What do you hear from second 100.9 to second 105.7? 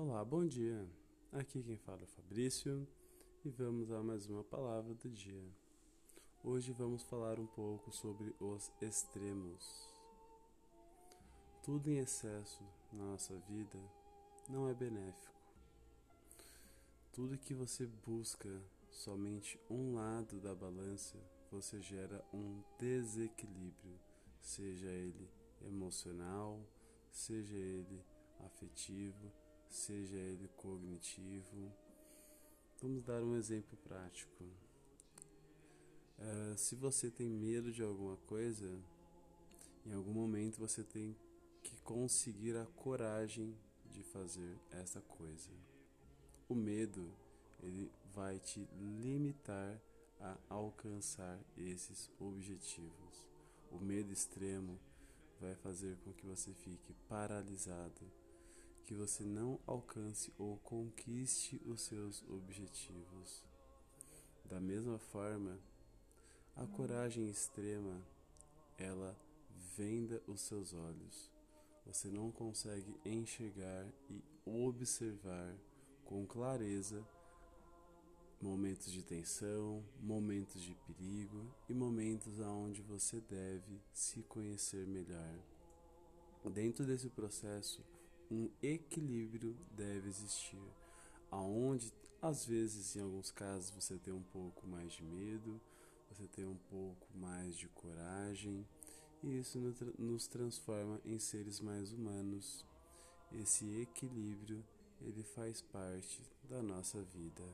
em seres mais humanos. Esse equilíbrio, ele faz